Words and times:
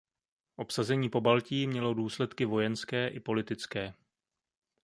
Obsazení 0.55 1.09
Pobaltí 1.09 1.67
mělo 1.67 1.93
důsledky 1.93 2.45
vojenské 2.45 3.07
i 3.07 3.19
politické. 3.19 3.93